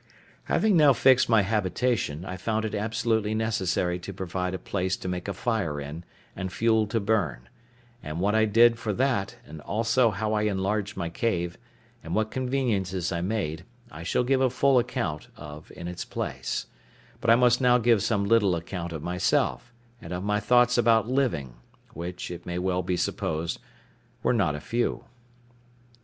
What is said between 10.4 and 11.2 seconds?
enlarged my